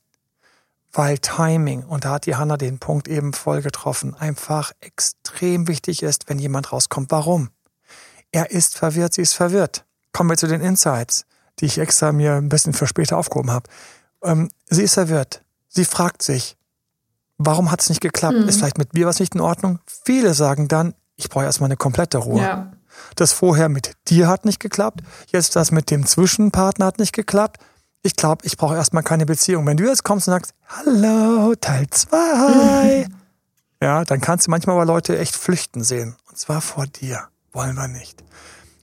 [0.96, 6.04] weil Timing, und da hat die Hanna den Punkt eben voll getroffen, einfach extrem wichtig
[6.04, 7.12] ist, wenn jemand rauskommt.
[7.12, 7.50] Warum?
[8.32, 9.86] Er ist verwirrt, sie ist verwirrt.
[10.14, 11.26] Kommen wir zu den Insights,
[11.60, 13.70] die ich extra mir ein bisschen für später aufgehoben habe.
[14.24, 15.42] Ähm, sie ist verwirrt.
[15.68, 16.56] Sie fragt sich,
[17.38, 18.38] warum hat es nicht geklappt?
[18.38, 18.48] Mhm.
[18.48, 19.80] Ist vielleicht mit mir was nicht in Ordnung?
[20.06, 22.42] Viele sagen dann, ich brauche erstmal eine komplette Ruhe.
[22.42, 22.72] Ja.
[23.16, 25.02] Das vorher mit dir hat nicht geklappt,
[25.32, 27.58] jetzt das mit dem Zwischenpartner hat nicht geklappt.
[28.04, 29.66] Ich glaube, ich brauche erstmal keine Beziehung.
[29.66, 33.08] Wenn du jetzt kommst und sagst, hallo, Teil 2,
[33.82, 36.16] ja, dann kannst du manchmal aber Leute echt flüchten sehen.
[36.30, 37.28] Und zwar vor dir.
[37.52, 38.24] Wollen wir nicht.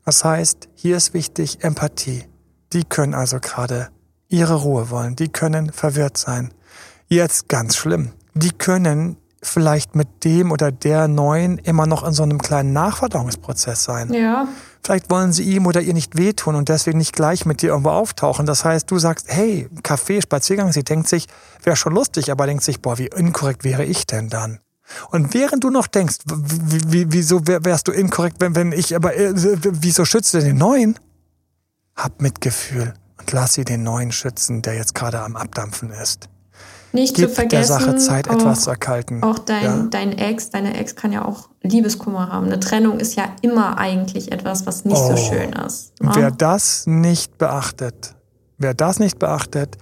[0.05, 2.25] Das heißt, hier ist wichtig Empathie.
[2.73, 3.90] Die können also gerade
[4.29, 5.14] ihre Ruhe wollen.
[5.14, 6.53] Die können verwirrt sein.
[7.07, 8.12] Jetzt ganz schlimm.
[8.35, 13.83] Die können vielleicht mit dem oder der Neuen immer noch in so einem kleinen Nachverdauungsprozess
[13.83, 14.12] sein.
[14.12, 14.46] Ja.
[14.85, 17.90] Vielleicht wollen sie ihm oder ihr nicht wehtun und deswegen nicht gleich mit dir irgendwo
[17.90, 18.46] auftauchen.
[18.46, 20.72] Das heißt, du sagst, hey, Kaffee, Spaziergang.
[20.72, 21.28] Sie denkt sich,
[21.62, 24.61] wäre schon lustig, aber denkt sich, boah, wie inkorrekt wäre ich denn dann?
[25.11, 29.33] Und während du noch denkst, wieso wär, wärst du inkorrekt, wenn, wenn ich, aber äh,
[29.35, 30.98] wieso schützt du den Neuen?
[31.96, 36.28] Hab Mitgefühl und lass sie den Neuen schützen, der jetzt gerade am Abdampfen ist.
[36.92, 39.22] Nicht zu Gib vergessen, der Sache Zeit, auch, etwas zu erkalten.
[39.22, 39.87] auch dein, Ja?
[39.90, 42.46] dein Ex, deine Ex kann ja auch Liebeskummer haben.
[42.46, 45.16] Eine Trennung ist ja immer eigentlich etwas, was nicht so Oh.
[45.16, 45.92] schön ist.
[46.02, 46.11] ne?
[46.14, 48.14] Wer das nicht beachtet,
[48.59, 49.76] wer das nicht beachtet,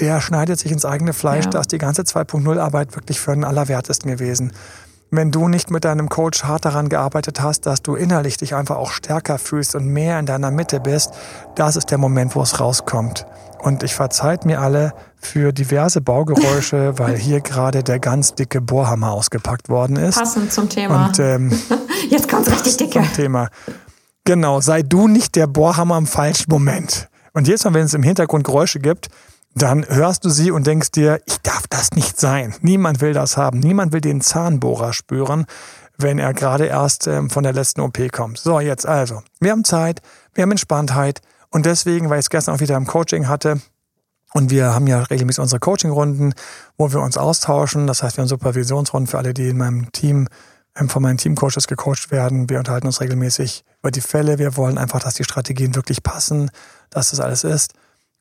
[0.00, 1.44] der schneidet sich ins eigene Fleisch.
[1.44, 1.50] Ja.
[1.52, 4.52] Da ist die ganze 2.0-Arbeit wirklich für den Allerwertesten gewesen.
[5.10, 8.76] Wenn du nicht mit deinem Coach hart daran gearbeitet hast, dass du innerlich dich einfach
[8.76, 11.12] auch stärker fühlst und mehr in deiner Mitte bist,
[11.54, 13.26] das ist der Moment, wo es rauskommt.
[13.60, 19.12] Und ich verzeiht mir alle für diverse Baugeräusche, weil hier gerade der ganz dicke Bohrhammer
[19.12, 20.18] ausgepackt worden ist.
[20.18, 21.06] Passend zum Thema.
[21.06, 21.50] Und ähm,
[22.10, 23.00] Jetzt kommt richtig dicke.
[23.00, 23.48] zum Thema.
[24.24, 27.08] Genau, sei du nicht der Bohrhammer im falschen Moment.
[27.32, 29.08] Und jedes Mal, wenn es im Hintergrund Geräusche gibt,
[29.54, 32.54] dann hörst du sie und denkst dir, ich darf das nicht sein.
[32.60, 33.60] Niemand will das haben.
[33.60, 35.46] Niemand will den Zahnbohrer spüren,
[35.96, 38.38] wenn er gerade erst ähm, von der letzten OP kommt.
[38.38, 39.22] So, jetzt also.
[39.40, 40.00] Wir haben Zeit,
[40.34, 43.60] wir haben Entspanntheit und deswegen, weil ich es gestern auch wieder im Coaching hatte,
[44.36, 46.34] und wir haben ja regelmäßig unsere Coaching-Runden,
[46.76, 47.86] wo wir uns austauschen.
[47.86, 50.26] Das heißt, wir haben Supervisionsrunden für alle, die in meinem Team,
[50.76, 52.50] ähm, von meinen Teamcoaches gecoacht werden.
[52.50, 54.40] Wir unterhalten uns regelmäßig über die Fälle.
[54.40, 56.50] Wir wollen einfach, dass die Strategien wirklich passen,
[56.90, 57.74] dass das alles ist.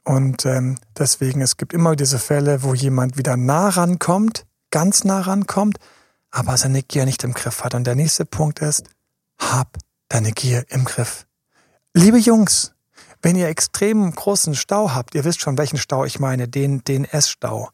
[0.04, 5.22] Und ähm, deswegen, es gibt immer diese Fälle, wo jemand wieder nah rankommt, ganz nah
[5.22, 5.78] rankommt,
[6.30, 7.74] aber seine Gier nicht im Griff hat.
[7.74, 8.84] Und der nächste Punkt ist,
[9.38, 9.78] hab
[10.10, 11.26] deine Gier im Griff.
[11.94, 12.74] Liebe Jungs,
[13.22, 17.06] wenn ihr extrem großen Stau habt, ihr wisst schon, welchen Stau ich meine, den, den
[17.06, 17.70] S-Stau,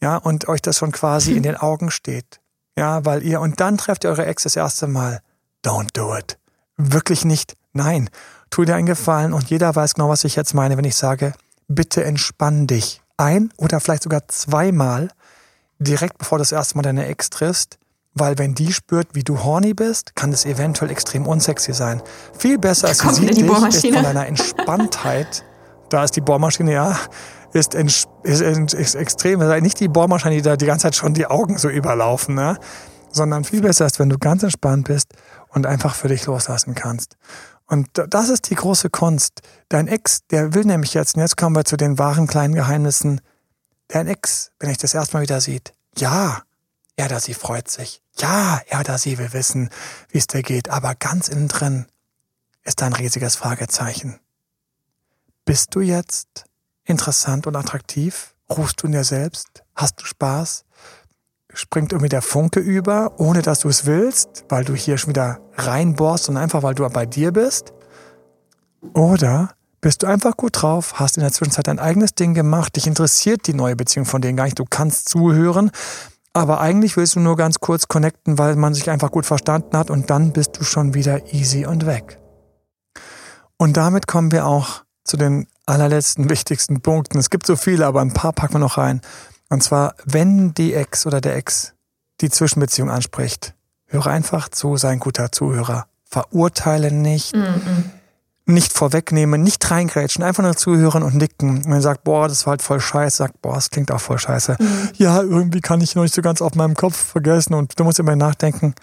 [0.00, 2.40] ja, und euch das schon quasi in den Augen steht,
[2.76, 5.20] ja, weil ihr, und dann trefft ihr eure Ex das erste Mal,
[5.64, 6.38] don't do it.
[6.76, 8.08] Wirklich nicht, nein.
[8.50, 11.32] Tu dir einen Gefallen und jeder weiß genau, was ich jetzt meine, wenn ich sage,
[11.68, 15.08] bitte entspann dich ein oder vielleicht sogar zweimal
[15.78, 17.78] direkt bevor du das erste Mal deine Ex triffst,
[18.14, 22.02] weil wenn die spürt, wie du horny bist, kann es eventuell extrem unsexy sein.
[22.36, 25.44] Viel besser als sie sieht dich, ist von deiner Entspanntheit,
[25.88, 26.98] da ist die Bohrmaschine, ja,
[27.52, 31.26] ist, ist, ist, ist extrem, nicht die Bohrmaschine, die da die ganze Zeit schon die
[31.26, 32.58] Augen so überlaufen, ne?
[33.10, 35.14] sondern viel besser ist, wenn du ganz entspannt bist
[35.48, 37.16] und einfach für dich loslassen kannst.
[37.68, 39.42] Und das ist die große Kunst.
[39.68, 43.20] Dein Ex, der will nämlich jetzt, und jetzt kommen wir zu den wahren kleinen Geheimnissen.
[43.88, 46.42] Dein Ex, wenn ich das erstmal wieder sieht, ja,
[46.96, 48.02] er oder sie freut sich.
[48.16, 49.70] Ja, er oder sie will wissen,
[50.08, 50.70] wie es dir geht.
[50.70, 51.86] Aber ganz innen drin
[52.64, 54.18] ist ein riesiges Fragezeichen.
[55.44, 56.46] Bist du jetzt
[56.84, 58.34] interessant und attraktiv?
[58.50, 59.62] Ruhst du in dir selbst?
[59.74, 60.64] Hast du Spaß?
[61.52, 65.40] Springt irgendwie der Funke über, ohne dass du es willst, weil du hier schon wieder
[65.56, 67.72] reinbohrst und einfach weil du bei dir bist?
[68.94, 72.86] Oder bist du einfach gut drauf, hast in der Zwischenzeit dein eigenes Ding gemacht, dich
[72.86, 75.70] interessiert die neue Beziehung von denen gar nicht, du kannst zuhören,
[76.32, 79.90] aber eigentlich willst du nur ganz kurz connecten, weil man sich einfach gut verstanden hat
[79.90, 82.18] und dann bist du schon wieder easy und weg.
[83.56, 87.18] Und damit kommen wir auch zu den allerletzten wichtigsten Punkten.
[87.18, 89.00] Es gibt so viele, aber ein paar packen wir noch rein.
[89.48, 91.74] Und zwar, wenn die Ex oder der Ex
[92.20, 93.54] die Zwischenbeziehung anspricht,
[93.86, 95.86] höre einfach zu, sei ein guter Zuhörer.
[96.04, 97.34] Verurteile nicht.
[97.34, 97.84] Mm -mm
[98.48, 101.58] nicht vorwegnehmen, nicht reingrätschen, einfach nur zuhören und nicken.
[101.58, 104.18] Und man sagt, boah, das war halt voll scheiße, sagt, boah, das klingt auch voll
[104.18, 104.56] scheiße.
[104.58, 104.88] Mhm.
[104.96, 107.98] Ja, irgendwie kann ich noch nicht so ganz auf meinem Kopf vergessen und du musst
[107.98, 108.74] immer nachdenken,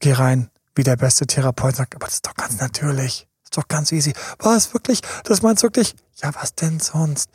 [0.00, 3.58] geh rein, wie der beste Therapeut sagt, aber das ist doch ganz natürlich, das ist
[3.58, 4.14] doch ganz easy.
[4.38, 5.02] Was, wirklich?
[5.24, 5.94] Das meinst du wirklich?
[6.22, 7.28] Ja, was denn sonst?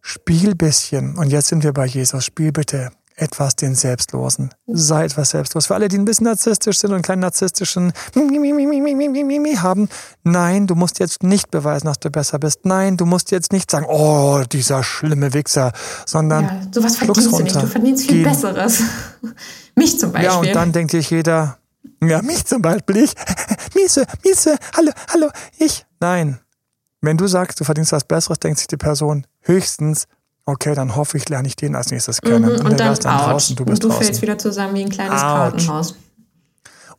[0.00, 1.16] Spiel bisschen.
[1.16, 2.24] Und jetzt sind wir bei Jesus.
[2.24, 4.50] Spiel bitte etwas den Selbstlosen.
[4.66, 5.66] Sei etwas selbstlos.
[5.66, 7.92] Für alle, die ein bisschen narzisstisch sind und einen kleinen narzisstischen
[9.62, 9.88] haben.
[10.22, 12.64] Nein, du musst jetzt nicht beweisen, dass du besser bist.
[12.64, 15.72] Nein, du musst jetzt nicht sagen, oh, dieser schlimme Wichser,
[16.06, 17.38] sondern ja, sowas verdienst runter.
[17.38, 17.62] du nicht.
[17.62, 18.30] Du verdienst viel Gehen.
[18.30, 18.82] Besseres.
[19.74, 20.30] mich zum Beispiel.
[20.30, 21.58] Ja, und dann denkt sich jeder,
[22.02, 23.12] ja, mich zum Beispiel, ich,
[23.74, 25.84] Miese, Miese, hallo, hallo, ich.
[26.00, 26.38] Nein.
[27.00, 30.06] Wenn du sagst, du verdienst was Besseres, denkt sich die Person höchstens,
[30.44, 32.42] okay, dann hoffe ich, lerne ich den als nächstes kennen.
[32.42, 34.04] Mhm, und, und dann, dann draußen, du bist und du draußen.
[34.04, 35.20] fällst wieder zusammen wie ein kleines Ouch.
[35.20, 35.94] Kartenhaus.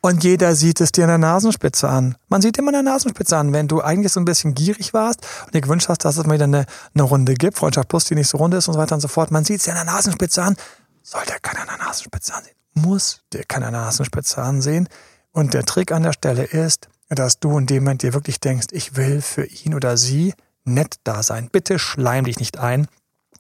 [0.02, 2.16] Und jeder sieht es dir in der Nasenspitze an.
[2.30, 5.26] Man sieht immer in der Nasenspitze an, wenn du eigentlich so ein bisschen gierig warst
[5.46, 8.16] und dir gewünscht hast, dass es mal wieder eine, eine Runde gibt, Freundschaft Plus, die
[8.16, 9.30] nicht so rund ist und so weiter und so fort.
[9.32, 10.56] Man sieht es dir in der Nasenspitze an.
[11.04, 12.56] Soll der keiner in der Nasenspitze ansehen?
[12.76, 14.88] Muss der keiner in der Nasenspitze ansehen?
[15.32, 18.68] Und der Trick an der Stelle ist, dass du in dem Moment dir wirklich denkst,
[18.72, 20.34] ich will für ihn oder sie
[20.66, 21.50] nett da sein.
[21.52, 22.88] Bitte schleim dich nicht ein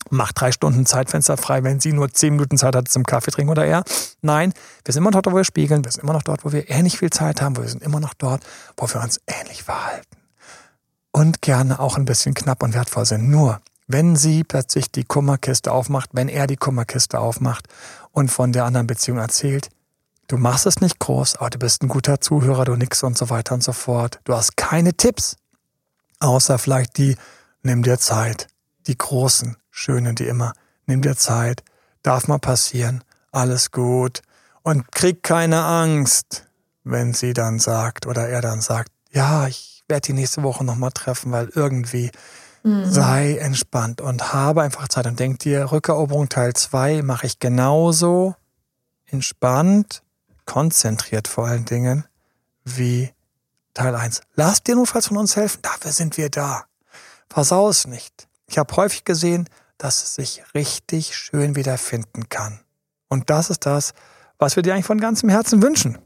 [0.09, 3.51] mach drei Stunden Zeitfenster frei, wenn sie nur zehn Minuten Zeit hat zum Kaffee trinken
[3.51, 3.83] oder er.
[4.21, 4.53] Nein,
[4.85, 6.69] wir sind immer noch dort, wo wir spiegeln, wir sind immer noch dort, wo wir
[6.69, 8.43] ähnlich viel Zeit haben, wir sind immer noch dort,
[8.77, 10.07] wo wir uns ähnlich verhalten.
[11.11, 13.29] Und gerne auch ein bisschen knapp und wertvoll sind.
[13.29, 17.67] Nur, wenn sie plötzlich die Kummerkiste aufmacht, wenn er die Kummerkiste aufmacht
[18.11, 19.69] und von der anderen Beziehung erzählt,
[20.27, 23.29] du machst es nicht groß, aber du bist ein guter Zuhörer, du nix und so
[23.29, 24.19] weiter und so fort.
[24.23, 25.35] Du hast keine Tipps,
[26.19, 27.15] außer vielleicht die,
[27.61, 28.47] nimm dir Zeit,
[28.87, 30.53] die großen, Schöne, die immer,
[30.85, 31.63] nimm dir Zeit,
[32.03, 34.21] darf mal passieren, alles gut.
[34.63, 36.45] Und krieg keine Angst,
[36.83, 40.91] wenn sie dann sagt oder er dann sagt, ja, ich werde die nächste Woche nochmal
[40.91, 42.11] treffen, weil irgendwie
[42.63, 42.89] mhm.
[42.89, 48.35] sei entspannt und habe einfach Zeit und denk dir, Rückeroberung Teil 2 mache ich genauso
[49.05, 50.03] entspannt,
[50.45, 52.05] konzentriert vor allen Dingen,
[52.63, 53.11] wie
[53.79, 54.19] Teil 1.
[54.35, 56.65] Lass dir notfalls von uns helfen, dafür sind wir da.
[57.29, 58.27] Versau es nicht.
[58.45, 62.59] Ich habe häufig gesehen, dass es sich richtig schön wiederfinden kann.
[63.07, 63.93] Und das ist das,
[64.37, 65.97] was wir dir eigentlich von ganzem Herzen wünschen.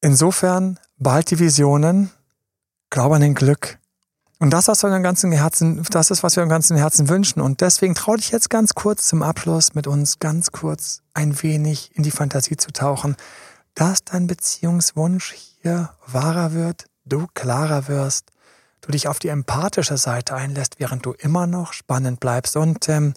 [0.00, 2.10] Insofern bald die Visionen,
[2.90, 3.78] glaube an den Glück
[4.40, 7.40] Und das, was wir im ganzen Herzen, das ist, was wir im ganzen Herzen wünschen.
[7.40, 11.92] Und deswegen trau dich jetzt ganz kurz zum Abschluss mit uns ganz kurz ein wenig
[11.94, 13.14] in die Fantasie zu tauchen,
[13.76, 18.30] dass dein Beziehungswunsch hier wahrer wird, du klarer wirst,
[18.80, 22.56] du dich auf die empathische Seite einlässt, während du immer noch spannend bleibst.
[22.56, 23.14] Und ähm,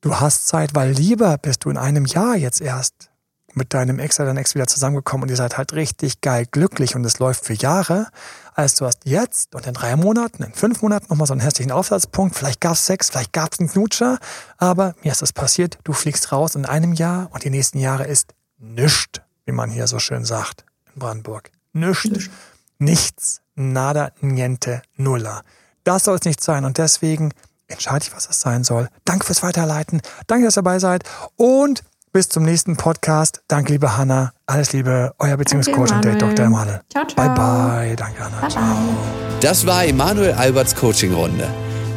[0.00, 3.10] du hast Zeit, weil lieber bist du in einem Jahr jetzt erst
[3.54, 6.94] mit deinem Ex oder deinem Ex wieder zusammengekommen und ihr seid halt richtig geil glücklich
[6.94, 8.08] und es läuft für Jahre,
[8.54, 11.72] als du hast jetzt und in drei Monaten, in fünf Monaten nochmal so einen hässlichen
[11.72, 14.18] Aufsatzpunkt, vielleicht gab es Sex, vielleicht gab es einen Knutscher,
[14.58, 18.06] aber mir ist das passiert, du fliegst raus in einem Jahr und die nächsten Jahre
[18.06, 21.50] ist nischt, wie man hier so schön sagt in Brandenburg.
[21.72, 22.30] Nischt,
[22.78, 25.42] nichts, nada, niente, nulla.
[25.84, 27.32] Das soll es nicht sein und deswegen
[27.66, 28.88] entscheide ich, was es sein soll.
[29.04, 31.04] Danke fürs Weiterleiten, danke, dass ihr dabei seid
[31.36, 33.42] und bis zum nächsten Podcast.
[33.48, 34.32] Danke, liebe Hanna.
[34.46, 36.46] Alles Liebe, euer Beziehungscoach und Date Dr.
[36.46, 36.80] Emanuel.
[36.90, 37.26] Ciao, ciao.
[37.26, 37.96] Bye, bye.
[37.96, 38.40] Danke, Hanna.
[38.40, 38.62] Bye, ciao.
[38.62, 39.40] bye.
[39.40, 41.48] Das war Emanuel Alberts Coaching-Runde.